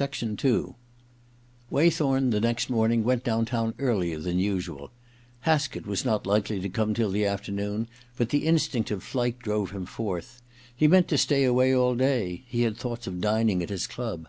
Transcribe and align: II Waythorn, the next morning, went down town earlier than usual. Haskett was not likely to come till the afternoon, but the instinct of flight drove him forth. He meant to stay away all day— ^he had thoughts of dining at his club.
II 0.00 0.74
Waythorn, 1.70 2.30
the 2.30 2.40
next 2.40 2.68
morning, 2.68 3.04
went 3.04 3.22
down 3.22 3.44
town 3.44 3.74
earlier 3.78 4.18
than 4.18 4.40
usual. 4.40 4.90
Haskett 5.42 5.86
was 5.86 6.04
not 6.04 6.26
likely 6.26 6.58
to 6.58 6.68
come 6.68 6.94
till 6.94 7.12
the 7.12 7.24
afternoon, 7.24 7.86
but 8.16 8.30
the 8.30 8.44
instinct 8.44 8.90
of 8.90 9.04
flight 9.04 9.38
drove 9.38 9.70
him 9.70 9.86
forth. 9.86 10.42
He 10.74 10.88
meant 10.88 11.06
to 11.10 11.16
stay 11.16 11.44
away 11.44 11.72
all 11.72 11.94
day— 11.94 12.42
^he 12.52 12.64
had 12.64 12.76
thoughts 12.76 13.06
of 13.06 13.20
dining 13.20 13.62
at 13.62 13.70
his 13.70 13.86
club. 13.86 14.26